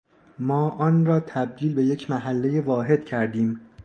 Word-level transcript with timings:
ما 0.39 0.69
آن 0.69 1.05
را 1.05 1.19
تبدیل 1.19 1.75
به 1.75 1.83
یک 1.83 2.09
محلهی 2.11 2.59
واحد 2.59 3.05
کردیم. 3.05 3.59